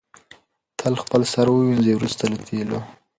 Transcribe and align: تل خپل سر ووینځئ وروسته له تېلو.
تل 0.79 0.93
خپل 1.03 1.21
سر 1.33 1.47
ووینځئ 1.51 1.93
وروسته 1.95 2.23
له 2.31 2.37
تېلو. 2.47 2.79